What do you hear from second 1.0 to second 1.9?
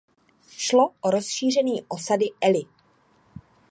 o rozšíření